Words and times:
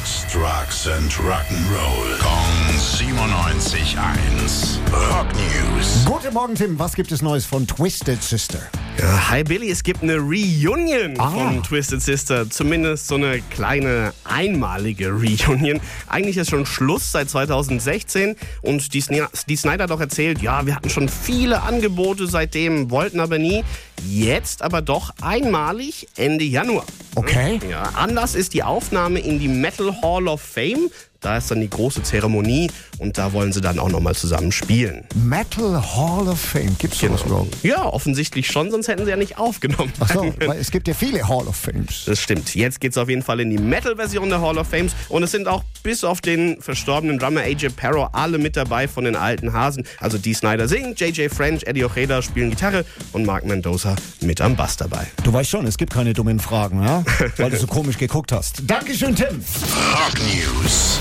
Sex, 0.00 0.24
Drugs 0.32 0.88
and 0.88 1.12
Rock'n'Roll. 1.12 2.18
Kong 2.20 2.78
97.1. 2.78 4.78
Rock 4.92 5.26
News. 5.34 6.04
Guten 6.06 6.32
Morgen, 6.32 6.54
Tim. 6.54 6.78
Was 6.78 6.94
gibt 6.94 7.12
es 7.12 7.20
Neues 7.20 7.44
von 7.44 7.66
Twisted 7.66 8.22
Sister? 8.22 8.60
Hi 9.28 9.44
Billy, 9.44 9.70
es 9.70 9.82
gibt 9.82 10.02
eine 10.02 10.16
Reunion 10.16 11.18
Ah. 11.18 11.30
von 11.30 11.62
Twisted 11.62 12.00
Sister. 12.00 12.48
Zumindest 12.48 13.08
so 13.08 13.16
eine 13.16 13.40
kleine 13.50 14.14
einmalige 14.24 15.10
Reunion. 15.12 15.80
Eigentlich 16.06 16.38
ist 16.38 16.48
schon 16.50 16.64
Schluss 16.66 17.12
seit 17.12 17.28
2016 17.28 18.36
und 18.62 18.94
die, 18.94 19.00
Sna 19.02 19.28
die 19.48 19.56
Snyder 19.56 19.84
hat 19.84 19.90
doch 19.90 20.00
erzählt, 20.00 20.40
ja, 20.40 20.64
wir 20.66 20.76
hatten 20.76 20.88
schon 20.90 21.08
viele 21.10 21.62
Angebote 21.62 22.26
seitdem, 22.26 22.90
wollten 22.90 23.20
aber 23.20 23.38
nie. 23.38 23.64
Jetzt 24.08 24.62
aber 24.62 24.80
doch 24.80 25.10
einmalig 25.20 26.08
Ende 26.16 26.44
Januar. 26.44 26.84
Okay. 27.14 27.60
Ja, 27.68 27.82
Anlass 27.94 28.34
ist 28.34 28.54
die 28.54 28.62
Aufnahme 28.62 29.20
in 29.20 29.38
die 29.38 29.48
Metal 29.48 29.92
Hall 30.02 30.28
of 30.28 30.40
Fame. 30.40 30.90
Da 31.20 31.36
ist 31.36 31.50
dann 31.50 31.60
die 31.60 31.68
große 31.68 32.02
Zeremonie 32.02 32.70
und 32.98 33.18
da 33.18 33.32
wollen 33.34 33.52
sie 33.52 33.60
dann 33.60 33.78
auch 33.78 33.90
nochmal 33.90 34.14
zusammen 34.14 34.52
spielen. 34.52 35.04
Metal 35.14 35.74
Hall 35.74 36.26
of 36.28 36.40
Fame. 36.40 36.74
Gibt's 36.78 36.98
sowas 36.98 37.22
überhaupt? 37.22 37.56
Ja, 37.62 37.84
offensichtlich 37.84 38.46
schon, 38.46 38.70
sonst 38.70 38.88
hätten 38.88 39.04
sie 39.04 39.10
ja 39.10 39.16
nicht 39.16 39.38
aufgenommen. 39.38 39.92
Ach 40.00 40.10
so, 40.10 40.32
weil 40.46 40.58
es 40.58 40.70
gibt 40.70 40.88
ja 40.88 40.94
viele 40.94 41.28
Hall 41.28 41.46
of 41.46 41.56
Fames. 41.56 42.04
Das 42.06 42.20
stimmt. 42.20 42.54
Jetzt 42.54 42.80
geht's 42.80 42.96
auf 42.96 43.10
jeden 43.10 43.22
Fall 43.22 43.40
in 43.40 43.50
die 43.50 43.58
Metal-Version 43.58 44.30
der 44.30 44.40
Hall 44.40 44.56
of 44.56 44.68
Fames. 44.68 44.92
Und 45.10 45.22
es 45.22 45.30
sind 45.30 45.46
auch 45.46 45.62
bis 45.82 46.04
auf 46.04 46.22
den 46.22 46.60
verstorbenen 46.62 47.18
Drummer 47.18 47.40
AJ 47.40 47.70
Perro 47.76 48.08
alle 48.12 48.38
mit 48.38 48.56
dabei 48.56 48.88
von 48.88 49.04
den 49.04 49.16
alten 49.16 49.52
Hasen. 49.52 49.84
Also 49.98 50.16
Dee 50.16 50.32
Snyder 50.34 50.68
singt, 50.68 51.00
JJ 51.00 51.28
French, 51.28 51.64
Eddie 51.64 51.84
Ojeda 51.84 52.22
spielen 52.22 52.50
Gitarre 52.50 52.86
und 53.12 53.26
Mark 53.26 53.44
Mendoza 53.44 53.94
mit 54.22 54.40
am 54.40 54.56
Bass 54.56 54.78
dabei. 54.78 55.06
Du 55.22 55.32
weißt 55.32 55.50
schon, 55.50 55.66
es 55.66 55.76
gibt 55.76 55.92
keine 55.92 56.14
dummen 56.14 56.40
Fragen, 56.40 56.82
ja? 56.82 57.04
Weil 57.36 57.50
du 57.50 57.58
so 57.58 57.66
komisch 57.66 57.98
geguckt 57.98 58.32
hast. 58.32 58.62
Dankeschön, 58.66 59.14
Tim. 59.14 59.44
Rock 59.92 60.18
News. 60.18 61.00